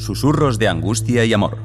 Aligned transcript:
Susurros 0.00 0.58
de 0.58 0.66
angustia 0.66 1.26
y 1.26 1.34
amor. 1.34 1.58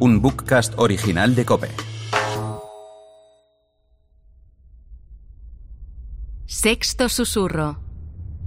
Un 0.00 0.20
bookcast 0.20 0.74
original 0.76 1.36
de 1.36 1.46
Cope. 1.46 1.70
Sexto 6.46 7.08
susurro. 7.08 7.78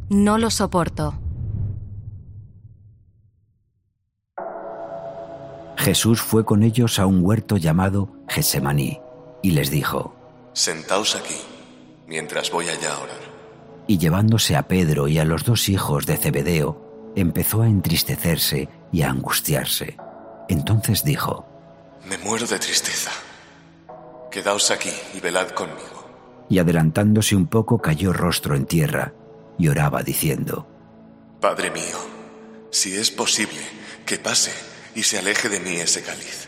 No 0.09 0.38
lo 0.38 0.49
soporto. 0.49 1.18
Jesús 5.77 6.22
fue 6.22 6.44
con 6.44 6.63
ellos 6.63 6.99
a 6.99 7.05
un 7.05 7.23
huerto 7.23 7.55
llamado 7.55 8.12
Gesemaní 8.27 8.99
y 9.41 9.52
les 9.52 9.72
dijo, 9.72 10.13
Sentaos 10.52 11.16
aquí, 11.16 11.38
mientras 12.08 12.52
voy 12.52 12.67
allá 12.67 12.94
a 12.94 12.99
orar. 12.99 13.30
Y 13.91 13.98
llevándose 13.98 14.55
a 14.55 14.70
Pedro 14.70 15.09
y 15.09 15.20
a 15.20 15.26
los 15.26 15.44
dos 15.44 15.68
hijos 15.68 16.05
de 16.05 16.16
Zebedeo, 16.16 17.12
empezó 17.18 17.62
a 17.62 17.68
entristecerse 17.68 18.70
y 18.94 19.02
a 19.02 19.09
angustiarse. 19.09 19.98
Entonces 20.48 21.04
dijo, 21.04 21.45
Me 22.08 22.18
muero 22.20 22.48
de 22.48 22.58
tristeza. 22.58 23.12
Quedaos 24.32 24.72
aquí 24.72 24.94
y 25.13 25.20
velad 25.20 25.49
conmigo. 25.49 26.46
y 26.48 26.59
adelantándose 26.59 27.35
un 27.35 27.48
poco 27.48 27.80
cayó 27.80 28.13
rostro 28.13 28.55
en 28.55 28.66
tierra 28.66 29.13
y 29.59 29.68
oraba 29.68 30.04
diciendo, 30.04 30.70
Padre 31.41 31.70
mío, 31.70 31.98
si 32.70 32.96
es 32.96 33.12
posible, 33.12 33.60
que 34.05 34.18
pase 34.18 34.54
y 34.96 35.04
se 35.04 35.20
aleje 35.20 35.49
de 35.49 35.60
mí 35.60 35.76
ese 35.76 36.02
cáliz. 36.02 36.48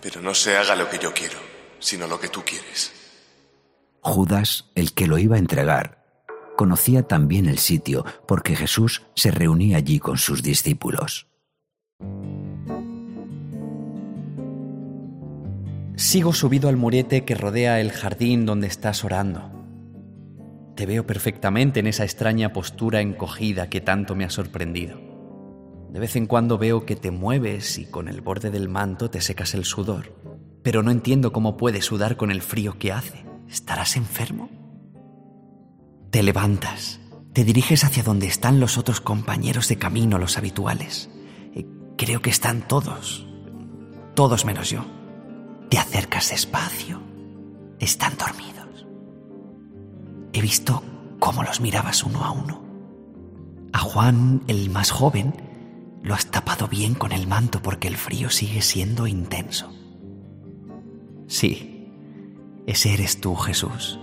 Pero 0.00 0.22
no 0.22 0.32
se 0.34 0.56
haga 0.56 0.74
lo 0.74 0.88
que 0.88 0.98
yo 0.98 1.12
quiero, 1.12 1.38
sino 1.80 2.06
lo 2.06 2.18
que 2.18 2.28
tú 2.28 2.42
quieres. 2.46 2.92
Judas, 4.00 4.70
el 4.74 4.94
que 4.94 5.06
lo 5.06 5.18
iba 5.18 5.36
a 5.36 5.38
entregar, 5.38 6.01
conocía 6.56 7.02
también 7.02 7.46
el 7.46 7.58
sitio 7.58 8.04
porque 8.26 8.56
Jesús 8.56 9.02
se 9.14 9.30
reunía 9.30 9.76
allí 9.76 9.98
con 9.98 10.18
sus 10.18 10.42
discípulos. 10.42 11.28
Sigo 15.96 16.32
subido 16.32 16.68
al 16.68 16.76
murete 16.76 17.24
que 17.24 17.34
rodea 17.34 17.80
el 17.80 17.92
jardín 17.92 18.46
donde 18.46 18.66
estás 18.66 19.04
orando. 19.04 19.50
Te 20.74 20.86
veo 20.86 21.06
perfectamente 21.06 21.80
en 21.80 21.86
esa 21.86 22.04
extraña 22.04 22.52
postura 22.52 23.00
encogida 23.00 23.68
que 23.68 23.80
tanto 23.80 24.14
me 24.14 24.24
ha 24.24 24.30
sorprendido. 24.30 25.00
De 25.90 26.00
vez 26.00 26.16
en 26.16 26.26
cuando 26.26 26.56
veo 26.56 26.86
que 26.86 26.96
te 26.96 27.10
mueves 27.10 27.78
y 27.78 27.84
con 27.84 28.08
el 28.08 28.22
borde 28.22 28.50
del 28.50 28.70
manto 28.70 29.10
te 29.10 29.20
secas 29.20 29.52
el 29.54 29.64
sudor, 29.64 30.16
pero 30.62 30.82
no 30.82 30.90
entiendo 30.90 31.32
cómo 31.32 31.58
puedes 31.58 31.84
sudar 31.84 32.16
con 32.16 32.30
el 32.30 32.40
frío 32.40 32.78
que 32.78 32.92
hace. 32.92 33.26
¿Estarás 33.48 33.96
enfermo? 33.96 34.61
Te 36.12 36.22
levantas, 36.22 37.00
te 37.32 37.42
diriges 37.42 37.84
hacia 37.84 38.02
donde 38.02 38.26
están 38.26 38.60
los 38.60 38.76
otros 38.76 39.00
compañeros 39.00 39.68
de 39.68 39.78
camino, 39.78 40.18
los 40.18 40.36
habituales. 40.36 41.08
Eh, 41.54 41.66
Creo 41.96 42.20
que 42.20 42.28
están 42.28 42.68
todos, 42.68 43.26
todos 44.14 44.44
menos 44.44 44.68
yo. 44.68 44.84
Te 45.70 45.78
acercas 45.78 46.28
despacio. 46.28 47.00
Están 47.80 48.12
dormidos. 48.18 48.86
He 50.34 50.42
visto 50.42 50.82
cómo 51.18 51.44
los 51.44 51.62
mirabas 51.62 52.04
uno 52.04 52.22
a 52.22 52.30
uno. 52.32 52.62
A 53.72 53.78
Juan, 53.78 54.42
el 54.48 54.68
más 54.68 54.90
joven, 54.90 55.32
lo 56.02 56.12
has 56.12 56.26
tapado 56.26 56.68
bien 56.68 56.92
con 56.94 57.12
el 57.12 57.26
manto 57.26 57.62
porque 57.62 57.88
el 57.88 57.96
frío 57.96 58.28
sigue 58.28 58.60
siendo 58.60 59.06
intenso. 59.06 59.72
Sí, 61.26 61.88
ese 62.66 62.92
eres 62.92 63.18
tú, 63.18 63.34
Jesús. 63.34 63.98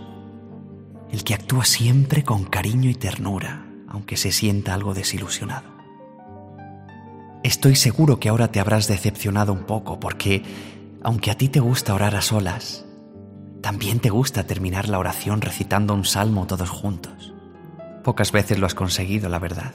El 1.11 1.23
que 1.23 1.33
actúa 1.33 1.65
siempre 1.65 2.23
con 2.23 2.45
cariño 2.45 2.89
y 2.89 2.95
ternura, 2.95 3.65
aunque 3.87 4.17
se 4.17 4.31
sienta 4.31 4.73
algo 4.73 4.93
desilusionado. 4.93 5.69
Estoy 7.43 7.75
seguro 7.75 8.19
que 8.19 8.29
ahora 8.29 8.51
te 8.51 8.59
habrás 8.59 8.87
decepcionado 8.87 9.53
un 9.53 9.63
poco 9.63 9.99
porque, 9.99 10.43
aunque 11.01 11.31
a 11.31 11.37
ti 11.37 11.47
te 11.47 11.59
gusta 11.59 11.93
orar 11.93 12.15
a 12.15 12.21
solas, 12.21 12.85
también 13.61 13.99
te 13.99 14.09
gusta 14.09 14.45
terminar 14.45 14.87
la 14.87 14.99
oración 14.99 15.41
recitando 15.41 15.93
un 15.93 16.05
salmo 16.05 16.47
todos 16.47 16.69
juntos. 16.69 17.33
Pocas 18.03 18.31
veces 18.31 18.59
lo 18.59 18.65
has 18.65 18.75
conseguido, 18.75 19.29
la 19.29 19.39
verdad. 19.39 19.73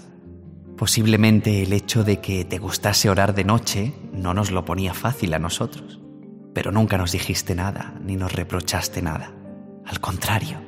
Posiblemente 0.77 1.63
el 1.63 1.73
hecho 1.73 2.05
de 2.05 2.21
que 2.21 2.45
te 2.45 2.59
gustase 2.59 3.09
orar 3.09 3.35
de 3.35 3.45
noche 3.45 3.95
no 4.13 4.35
nos 4.35 4.51
lo 4.51 4.65
ponía 4.65 4.95
fácil 4.95 5.35
a 5.35 5.39
nosotros, 5.39 6.01
pero 6.53 6.73
nunca 6.73 6.99
nos 6.99 7.13
dijiste 7.13 7.55
nada 7.55 7.95
ni 8.05 8.17
nos 8.17 8.33
reprochaste 8.33 9.03
nada. 9.03 9.33
Al 9.87 10.01
contrario, 10.01 10.64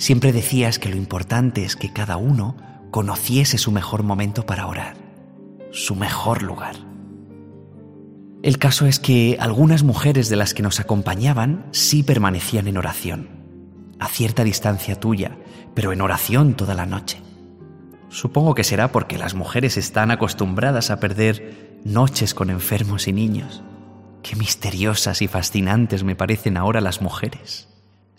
siempre 0.00 0.32
decías 0.32 0.78
que 0.78 0.88
lo 0.88 0.96
importante 0.96 1.62
es 1.62 1.76
que 1.76 1.92
cada 1.92 2.16
uno 2.16 2.56
conociese 2.90 3.58
su 3.58 3.70
mejor 3.70 4.02
momento 4.02 4.46
para 4.46 4.66
orar, 4.66 4.96
su 5.72 5.94
mejor 5.94 6.42
lugar. 6.42 6.74
El 8.42 8.56
caso 8.56 8.86
es 8.86 8.98
que 8.98 9.36
algunas 9.38 9.82
mujeres 9.82 10.30
de 10.30 10.36
las 10.36 10.54
que 10.54 10.62
nos 10.62 10.80
acompañaban 10.80 11.66
sí 11.72 12.02
permanecían 12.02 12.66
en 12.66 12.78
oración, 12.78 13.28
a 13.98 14.08
cierta 14.08 14.42
distancia 14.42 14.98
tuya, 14.98 15.36
pero 15.74 15.92
en 15.92 16.00
oración 16.00 16.54
toda 16.54 16.74
la 16.74 16.86
noche. 16.86 17.20
Supongo 18.08 18.54
que 18.54 18.64
será 18.64 18.92
porque 18.92 19.18
las 19.18 19.34
mujeres 19.34 19.76
están 19.76 20.10
acostumbradas 20.10 20.90
a 20.90 20.98
perder 20.98 21.78
noches 21.84 22.32
con 22.32 22.48
enfermos 22.48 23.06
y 23.06 23.12
niños. 23.12 23.62
Qué 24.22 24.34
misteriosas 24.34 25.20
y 25.20 25.28
fascinantes 25.28 26.04
me 26.04 26.16
parecen 26.16 26.56
ahora 26.56 26.80
las 26.80 27.02
mujeres. 27.02 27.69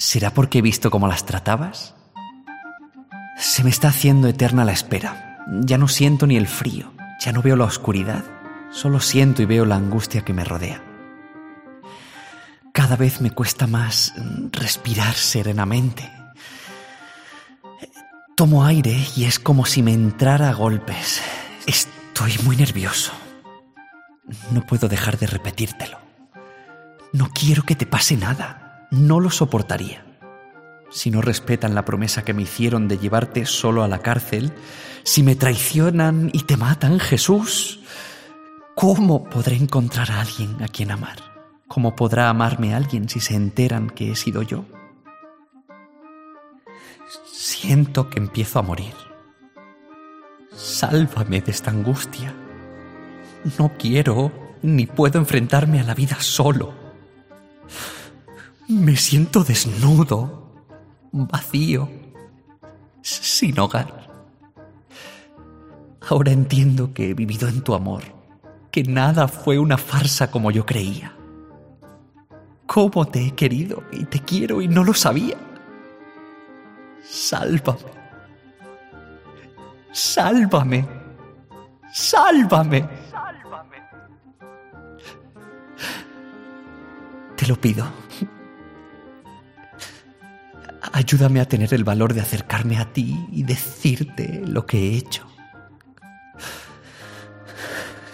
¿Será 0.01 0.34
porque 0.34 0.57
he 0.57 0.62
visto 0.63 0.89
cómo 0.89 1.07
las 1.07 1.28
tratabas? 1.28 1.94
Se 3.38 3.63
me 3.63 3.69
está 3.69 3.89
haciendo 3.89 4.28
eterna 4.28 4.66
la 4.66 4.72
espera. 4.72 5.38
Ya 5.62 5.78
no 5.78 5.88
siento 5.88 6.25
ni 6.25 6.38
el 6.38 6.47
frío, 6.47 6.91
ya 7.23 7.31
no 7.31 7.44
veo 7.44 7.56
la 7.56 7.66
oscuridad, 7.66 8.23
solo 8.72 9.00
siento 9.00 9.44
y 9.44 9.45
veo 9.45 9.63
la 9.63 9.75
angustia 9.75 10.25
que 10.25 10.34
me 10.34 10.44
rodea. 10.44 10.81
Cada 12.73 12.95
vez 12.95 13.22
me 13.22 13.29
cuesta 13.29 13.67
más 13.67 14.12
mm, 14.17 14.47
respirar 14.51 15.13
serenamente. 15.13 16.12
Tomo 18.35 18.66
aire 18.66 19.06
y 19.16 19.25
es 19.25 19.38
como 19.38 19.68
si 19.68 19.83
me 19.83 19.94
entrara 19.94 20.50
a 20.50 20.53
golpes. 20.53 21.22
Estoy 21.68 22.39
muy 22.44 22.57
nervioso. 22.57 23.12
No 24.50 24.66
puedo 24.66 24.88
dejar 24.88 25.19
de 25.19 25.28
repetírtelo. 25.28 26.00
No 27.13 27.29
quiero 27.31 27.62
que 27.62 27.75
te 27.75 27.85
pase 27.85 28.18
nada. 28.18 28.70
No 28.91 29.22
lo 29.22 29.29
soportaría. 29.29 30.06
Si 30.90 31.09
no 31.12 31.22
respetan 31.22 31.74
la 31.74 31.85
promesa 31.85 32.24
que 32.24 32.34
me 32.34 32.41
hicieron 32.41 32.90
de 32.90 32.97
llevarte 32.97 33.46
solo 33.46 33.84
a 33.84 33.88
la 33.88 34.00
cárcel, 34.00 34.52
si 35.03 35.24
me 35.24 35.38
traicionan 35.38 36.29
y 36.34 36.44
te 36.44 36.57
matan, 36.57 37.00
Jesús, 37.00 37.80
¿cómo 38.75 39.24
podré 39.24 39.56
encontrar 39.56 40.12
a 40.12 40.19
alguien 40.19 40.62
a 40.62 40.68
quien 40.68 40.91
amar? 40.91 41.18
¿Cómo 41.69 41.96
podrá 41.96 42.30
amarme 42.30 42.75
alguien 42.75 43.07
si 43.07 43.22
se 43.22 43.34
enteran 43.34 43.90
que 43.90 44.12
he 44.12 44.16
sido 44.18 44.41
yo? 44.41 44.66
Siento 47.31 48.09
que 48.09 48.19
empiezo 48.19 48.59
a 48.59 48.63
morir. 48.63 48.94
Sálvame 50.53 51.40
de 51.40 51.51
esta 51.51 51.72
angustia. 51.72 52.34
No 53.57 53.72
quiero 53.80 54.34
ni 54.62 54.85
puedo 54.85 55.18
enfrentarme 55.18 55.80
a 55.80 55.84
la 55.84 55.94
vida 55.94 56.18
solo. 56.19 56.74
Me 58.71 58.95
siento 58.95 59.43
desnudo, 59.43 60.63
vacío, 61.11 61.89
sin 63.01 63.59
hogar. 63.59 64.07
Ahora 66.07 66.31
entiendo 66.31 66.93
que 66.93 67.09
he 67.09 67.13
vivido 67.13 67.49
en 67.49 67.63
tu 67.63 67.75
amor, 67.75 68.01
que 68.71 68.83
nada 68.83 69.27
fue 69.27 69.59
una 69.59 69.77
farsa 69.77 70.31
como 70.31 70.51
yo 70.51 70.65
creía. 70.65 71.13
¿Cómo 72.65 73.05
te 73.05 73.25
he 73.25 73.31
querido 73.31 73.83
y 73.91 74.05
te 74.05 74.21
quiero 74.21 74.61
y 74.61 74.69
no 74.69 74.85
lo 74.85 74.93
sabía? 74.93 75.35
Sálvame. 77.03 77.79
Sálvame. 79.91 80.88
Sálvame. 81.91 82.89
Te 87.35 87.47
lo 87.47 87.59
pido. 87.59 87.85
Ayúdame 90.93 91.39
a 91.39 91.47
tener 91.47 91.73
el 91.73 91.83
valor 91.83 92.13
de 92.13 92.21
acercarme 92.21 92.77
a 92.77 92.91
ti 92.91 93.17
y 93.31 93.43
decirte 93.43 94.41
lo 94.45 94.65
que 94.65 94.77
he 94.77 94.97
hecho. 94.97 95.25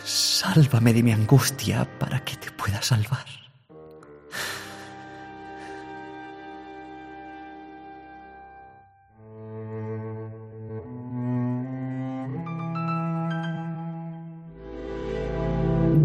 Sálvame 0.04 0.94
de 0.94 1.04
mi 1.04 1.12
angustia 1.12 1.88
para 2.00 2.24
que 2.24 2.36
te 2.38 2.52
pueda 2.52 2.82
salvar. 2.82 3.26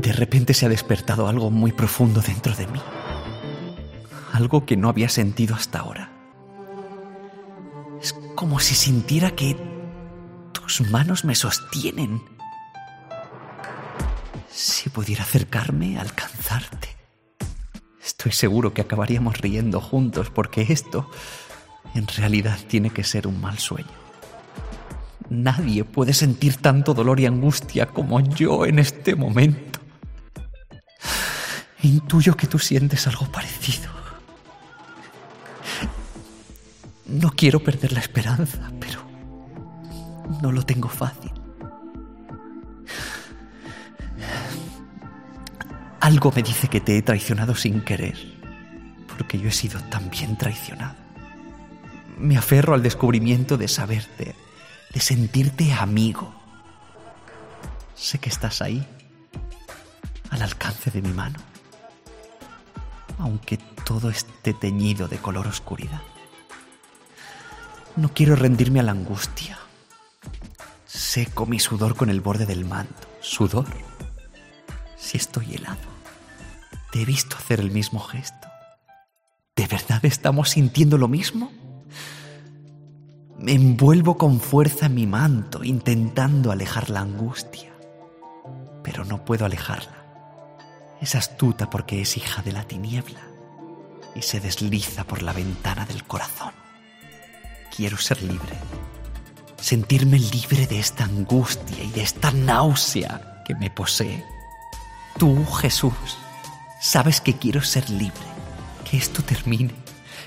De 0.00 0.12
repente 0.12 0.52
se 0.54 0.66
ha 0.66 0.68
despertado 0.68 1.28
algo 1.28 1.50
muy 1.50 1.72
profundo 1.72 2.20
dentro 2.20 2.54
de 2.54 2.66
mí. 2.66 2.80
Algo 4.32 4.66
que 4.66 4.76
no 4.76 4.88
había 4.88 5.08
sentido 5.08 5.54
hasta 5.54 5.80
ahora. 5.80 6.11
Como 8.42 8.58
si 8.58 8.74
sintiera 8.74 9.30
que 9.36 9.56
Tus 10.52 10.80
manos 10.90 11.24
me 11.24 11.36
sostienen. 11.36 12.20
Si 14.50 14.90
pudiera 14.90 15.22
acercarme, 15.22 15.96
alcanzarte. 15.96 16.88
Estoy 18.04 18.32
seguro 18.32 18.74
que 18.74 18.80
acabaríamos 18.80 19.38
riendo 19.38 19.80
juntos 19.80 20.30
porque 20.30 20.66
esto 20.70 21.08
en 21.94 22.08
realidad 22.08 22.58
tiene 22.66 22.90
que 22.90 23.04
ser 23.04 23.28
un 23.28 23.40
mal 23.40 23.60
sueño. 23.60 23.96
Nadie 25.30 25.84
puede 25.84 26.12
sentir 26.12 26.56
tanto 26.56 26.94
dolor 26.94 27.20
y 27.20 27.26
angustia 27.26 27.86
como 27.86 28.18
yo 28.18 28.66
en 28.66 28.80
este 28.80 29.14
momento. 29.14 29.78
Intuyo 31.80 32.36
que 32.36 32.48
tú 32.48 32.58
sientes 32.58 33.06
algo 33.06 33.30
parecido. 33.30 33.91
No 37.12 37.30
quiero 37.30 37.62
perder 37.62 37.92
la 37.92 38.00
esperanza, 38.00 38.72
pero 38.80 39.02
no 40.40 40.50
lo 40.50 40.62
tengo 40.62 40.88
fácil. 40.88 41.30
Algo 46.00 46.32
me 46.34 46.42
dice 46.42 46.68
que 46.68 46.80
te 46.80 46.96
he 46.96 47.02
traicionado 47.02 47.54
sin 47.54 47.82
querer, 47.82 48.16
porque 49.06 49.38
yo 49.38 49.48
he 49.48 49.52
sido 49.52 49.78
también 49.90 50.38
traicionado. 50.38 50.96
Me 52.16 52.38
aferro 52.38 52.72
al 52.72 52.82
descubrimiento 52.82 53.58
de 53.58 53.68
saberte, 53.68 54.34
de 54.94 55.00
sentirte 55.00 55.70
amigo. 55.74 56.34
Sé 57.94 58.18
que 58.20 58.30
estás 58.30 58.62
ahí, 58.62 58.86
al 60.30 60.40
alcance 60.40 60.90
de 60.90 61.02
mi 61.02 61.12
mano, 61.12 61.38
aunque 63.18 63.58
todo 63.84 64.08
esté 64.08 64.54
teñido 64.54 65.08
de 65.08 65.18
color 65.18 65.46
oscuridad. 65.46 66.00
No 67.96 68.08
quiero 68.14 68.36
rendirme 68.36 68.80
a 68.80 68.82
la 68.82 68.92
angustia. 68.92 69.58
Seco 70.86 71.44
mi 71.44 71.58
sudor 71.58 71.94
con 71.94 72.08
el 72.08 72.22
borde 72.22 72.46
del 72.46 72.64
manto. 72.64 73.06
¿Sudor? 73.20 73.66
Si 74.96 75.18
estoy 75.18 75.54
helado. 75.54 75.92
Te 76.90 77.02
he 77.02 77.04
visto 77.04 77.36
hacer 77.36 77.60
el 77.60 77.70
mismo 77.70 78.00
gesto. 78.00 78.48
¿De 79.54 79.66
verdad 79.66 80.02
estamos 80.04 80.50
sintiendo 80.50 80.96
lo 80.96 81.06
mismo? 81.06 81.52
Me 83.38 83.52
envuelvo 83.52 84.16
con 84.16 84.40
fuerza 84.40 84.86
en 84.86 84.94
mi 84.94 85.06
manto, 85.06 85.62
intentando 85.62 86.50
alejar 86.50 86.88
la 86.88 87.00
angustia. 87.00 87.72
Pero 88.82 89.04
no 89.04 89.24
puedo 89.24 89.44
alejarla. 89.44 90.02
Es 91.02 91.14
astuta 91.14 91.68
porque 91.68 92.00
es 92.00 92.16
hija 92.16 92.40
de 92.42 92.52
la 92.52 92.64
tiniebla 92.64 93.20
y 94.14 94.22
se 94.22 94.40
desliza 94.40 95.04
por 95.04 95.22
la 95.22 95.32
ventana 95.32 95.84
del 95.84 96.04
corazón. 96.04 96.61
Quiero 97.74 97.96
ser 97.96 98.22
libre. 98.22 98.58
Sentirme 99.60 100.18
libre 100.18 100.66
de 100.66 100.80
esta 100.80 101.04
angustia 101.04 101.82
y 101.82 101.90
de 101.90 102.02
esta 102.02 102.30
náusea 102.32 103.42
que 103.46 103.54
me 103.54 103.70
posee. 103.70 104.24
Tú, 105.18 105.44
Jesús, 105.46 106.18
Sabes 106.82 107.20
que 107.20 107.34
quiero 107.34 107.62
ser 107.62 107.88
libre, 107.90 108.26
que 108.90 108.96
esto 108.96 109.22
termine, 109.22 109.72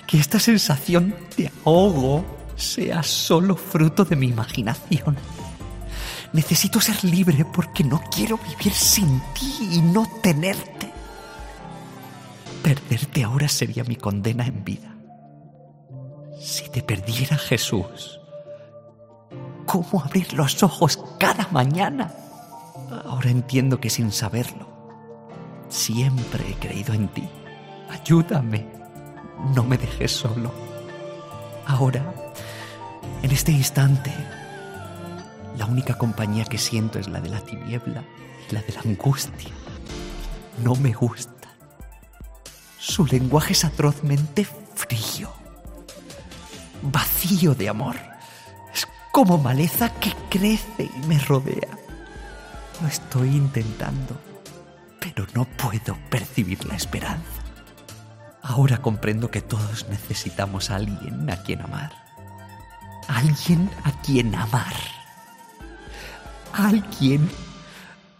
que 0.07 0.17
esta 0.17 0.39
sensación 0.39 1.13
de 1.35 1.51
ahogo 1.65 2.23
sea 2.55 3.03
solo 3.03 3.57
fruto 3.57 4.05
de 4.05 4.15
mi 4.15 4.27
imaginación. 4.27 5.17
Necesito 6.31 6.79
ser 6.79 7.03
libre 7.03 7.43
porque 7.43 7.83
no 7.83 8.01
quiero 8.09 8.37
vivir 8.37 8.73
sin 8.73 9.19
ti 9.33 9.53
y 9.73 9.81
no 9.81 10.07
tenerte. 10.23 10.89
Perderte 12.63 13.25
ahora 13.25 13.49
sería 13.49 13.83
mi 13.83 13.97
condena 13.97 14.47
en 14.47 14.63
vida. 14.63 14.94
Si 16.45 16.69
te 16.69 16.83
perdiera 16.83 17.39
Jesús, 17.39 18.19
¿cómo 19.65 20.03
abrir 20.03 20.31
los 20.33 20.61
ojos 20.61 21.03
cada 21.17 21.47
mañana? 21.47 22.13
Ahora 23.03 23.31
entiendo 23.31 23.79
que 23.79 23.89
sin 23.89 24.11
saberlo, 24.11 24.75
Siempre 25.69 26.47
he 26.47 26.53
creído 26.53 26.93
en 26.93 27.07
ti. 27.07 27.27
Ayúdame. 27.89 28.67
No 29.55 29.63
me 29.63 29.77
dejes 29.77 30.11
solo. 30.11 30.51
Ahora, 31.65 32.13
en 33.23 33.31
este 33.31 33.51
instante, 33.51 34.13
la 35.57 35.65
única 35.65 35.97
compañía 35.97 36.45
que 36.45 36.59
siento 36.59 36.99
es 36.99 37.07
la 37.07 37.21
de 37.21 37.29
la 37.29 37.41
tiniebla 37.41 38.03
y 38.47 38.53
la 38.53 38.61
de 38.61 38.73
la 38.73 38.81
angustia. 38.81 39.51
No 40.63 40.75
me 40.75 40.93
gusta. 40.93 41.33
Su 42.77 43.07
lenguaje 43.07 43.53
es 43.53 43.65
atrozmente 43.65 44.45
frío, 44.45 45.31
vacío 46.91 47.55
de 47.55 47.69
amor. 47.69 47.95
Es 48.73 48.87
como 49.11 49.37
maleza 49.37 49.89
que 49.99 50.13
crece 50.29 50.89
y 50.95 51.07
me 51.07 51.19
rodea. 51.19 51.69
Lo 52.81 52.87
estoy 52.87 53.29
intentando 53.29 54.17
pero 55.05 55.27
no 55.35 55.45
puedo 55.45 55.95
percibir 56.09 56.65
la 56.65 56.75
esperanza. 56.75 57.43
Ahora 58.41 58.81
comprendo 58.81 59.29
que 59.29 59.41
todos 59.41 59.87
necesitamos 59.87 60.71
a 60.71 60.77
alguien 60.77 61.29
a 61.29 61.37
quien 61.43 61.61
amar. 61.61 61.91
Alguien 63.07 63.69
a 63.83 63.91
quien 64.01 64.33
amar. 64.33 64.73
Alguien 66.53 67.29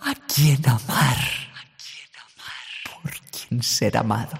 a 0.01 0.13
quien 0.13 0.61
amar. 0.69 1.17
Por 3.01 3.11
quien 3.31 3.63
ser 3.63 3.97
amado. 3.97 4.37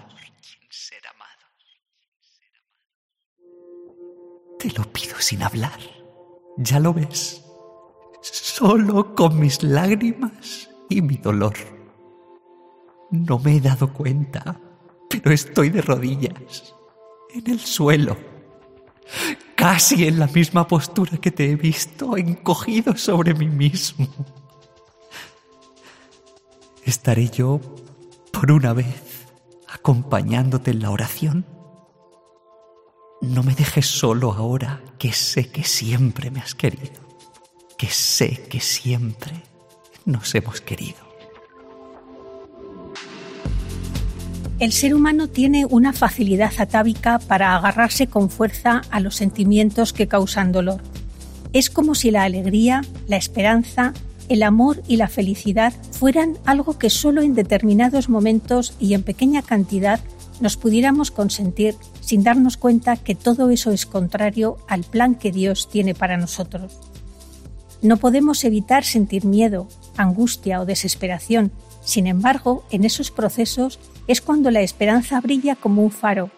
Te 4.66 4.72
lo 4.72 4.84
pido 4.92 5.14
sin 5.20 5.44
hablar. 5.44 5.80
Ya 6.58 6.80
lo 6.80 6.92
ves. 6.92 7.46
Solo 8.20 9.14
con 9.14 9.40
mis 9.40 9.62
lágrimas 9.62 10.72
y 10.90 11.04
mi 11.04 11.18
dolor. 11.18 11.54
No 13.12 13.38
me 13.38 13.58
he 13.58 13.62
dado 13.62 13.94
cuenta, 13.94 14.60
pero 15.08 15.32
estoy 15.32 15.70
de 15.70 15.84
rodillas, 15.84 16.74
en 17.32 17.48
el 17.48 17.60
suelo, 17.60 18.18
casi 19.54 20.08
en 20.08 20.18
la 20.18 20.26
misma 20.26 20.68
postura 20.68 21.20
que 21.20 21.30
te 21.30 21.52
he 21.52 21.56
visto, 21.56 22.18
encogido 22.18 22.98
sobre 22.98 23.36
mí 23.36 23.48
mismo. 23.48 24.08
¿Estaré 26.84 27.30
yo, 27.30 27.62
por 28.32 28.52
una 28.52 28.74
vez, 28.74 29.28
acompañándote 29.68 30.72
en 30.72 30.80
la 30.80 30.90
oración? 30.90 31.55
No 33.30 33.42
me 33.42 33.56
dejes 33.56 33.88
solo 33.88 34.34
ahora, 34.34 34.82
que 35.00 35.12
sé 35.12 35.48
que 35.48 35.64
siempre 35.64 36.30
me 36.30 36.42
has 36.42 36.54
querido, 36.54 37.02
que 37.76 37.88
sé 37.88 38.44
que 38.50 38.60
siempre 38.60 39.34
nos 40.06 40.36
hemos 40.36 40.62
querido. 40.62 41.00
El 44.60 44.72
ser 44.72 44.94
humano 44.94 45.28
tiene 45.28 45.66
una 45.66 45.92
facilidad 45.92 46.54
atávica 46.60 47.18
para 47.18 47.56
agarrarse 47.56 48.08
con 48.08 48.30
fuerza 48.30 48.84
a 48.92 49.00
los 49.00 49.16
sentimientos 49.16 49.92
que 49.92 50.08
causan 50.08 50.52
dolor. 50.52 50.82
Es 51.52 51.70
como 51.72 51.96
si 51.96 52.12
la 52.12 52.24
alegría, 52.24 52.84
la 53.08 53.18
esperanza, 53.18 53.94
el 54.30 54.44
amor 54.44 54.84
y 54.88 54.98
la 54.98 55.08
felicidad 55.08 55.74
fueran 55.92 56.38
algo 56.46 56.78
que 56.78 56.92
solo 56.92 57.22
en 57.22 57.34
determinados 57.34 58.08
momentos 58.08 58.76
y 58.80 58.94
en 58.94 59.02
pequeña 59.02 59.42
cantidad 59.42 60.00
nos 60.42 60.58
pudiéramos 60.58 61.12
consentir 61.12 61.76
sin 62.06 62.24
darnos 62.24 62.56
cuenta 62.56 62.98
que 62.98 63.16
todo 63.16 63.50
eso 63.50 63.72
es 63.72 63.88
contrario 63.88 64.58
al 64.68 64.84
plan 64.84 65.16
que 65.16 65.32
Dios 65.32 65.68
tiene 65.68 65.96
para 65.96 66.18
nosotros. 66.18 66.78
No 67.82 67.98
podemos 67.98 68.44
evitar 68.44 68.84
sentir 68.84 69.26
miedo, 69.26 69.68
angustia 69.98 70.62
o 70.62 70.66
desesperación, 70.66 71.52
sin 71.82 72.06
embargo, 72.06 72.64
en 72.70 72.84
esos 72.84 73.10
procesos 73.10 73.80
es 74.06 74.22
cuando 74.22 74.52
la 74.52 74.62
esperanza 74.62 75.20
brilla 75.20 75.56
como 75.56 75.84
un 75.84 75.90
faro, 75.90 76.30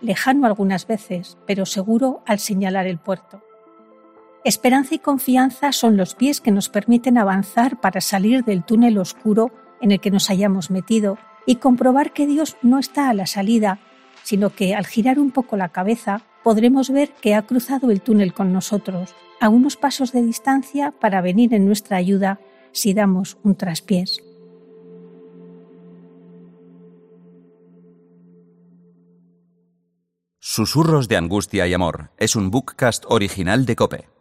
lejano 0.00 0.46
algunas 0.46 0.86
veces, 0.86 1.36
pero 1.44 1.66
seguro 1.66 2.22
al 2.24 2.38
señalar 2.38 2.86
el 2.86 2.98
puerto. 2.98 3.42
Esperanza 4.44 4.94
y 4.94 5.00
confianza 5.00 5.72
son 5.72 5.96
los 5.96 6.14
pies 6.14 6.40
que 6.40 6.52
nos 6.52 6.68
permiten 6.68 7.18
avanzar 7.18 7.80
para 7.80 8.00
salir 8.00 8.44
del 8.44 8.62
túnel 8.64 8.96
oscuro 8.98 9.50
en 9.80 9.90
el 9.90 10.00
que 10.00 10.12
nos 10.12 10.30
hayamos 10.30 10.70
metido 10.70 11.18
y 11.46 11.56
comprobar 11.56 12.12
que 12.12 12.28
Dios 12.28 12.56
no 12.62 12.78
está 12.78 13.08
a 13.08 13.14
la 13.14 13.26
salida, 13.26 13.80
sino 14.26 14.50
que 14.50 14.74
al 14.74 14.86
girar 14.86 15.20
un 15.20 15.30
poco 15.30 15.56
la 15.56 15.68
cabeza 15.68 16.22
podremos 16.42 16.90
ver 16.90 17.12
que 17.22 17.36
ha 17.36 17.46
cruzado 17.46 17.92
el 17.92 18.00
túnel 18.00 18.34
con 18.34 18.52
nosotros, 18.52 19.14
a 19.40 19.48
unos 19.48 19.76
pasos 19.76 20.10
de 20.10 20.20
distancia 20.20 20.90
para 20.90 21.20
venir 21.20 21.54
en 21.54 21.64
nuestra 21.64 21.96
ayuda 21.96 22.40
si 22.72 22.92
damos 22.92 23.38
un 23.44 23.54
traspiés. 23.54 24.20
Susurros 30.40 31.06
de 31.06 31.16
Angustia 31.16 31.68
y 31.68 31.74
Amor 31.74 32.10
es 32.18 32.34
un 32.34 32.50
bookcast 32.50 33.04
original 33.06 33.64
de 33.64 33.76
Cope. 33.76 34.15